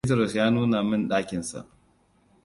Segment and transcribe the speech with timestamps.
[0.03, 1.59] Bitrus ya nuna min ɗakinsa.